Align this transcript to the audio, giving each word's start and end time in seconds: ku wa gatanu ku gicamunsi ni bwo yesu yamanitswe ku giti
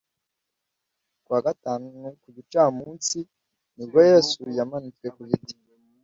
ku 1.23 1.29
wa 1.33 1.41
gatanu 1.47 1.87
ku 2.21 2.27
gicamunsi 2.35 3.19
ni 3.75 3.85
bwo 3.89 3.99
yesu 4.09 4.41
yamanitswe 4.57 5.07
ku 5.15 5.21
giti 5.29 5.55